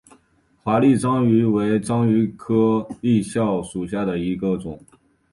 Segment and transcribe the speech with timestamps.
[0.63, 4.83] 华丽章鱼为章鱼科丽蛸属下的一个种。